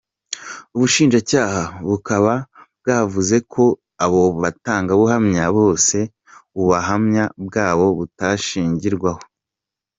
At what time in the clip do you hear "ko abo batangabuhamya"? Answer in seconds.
3.53-5.43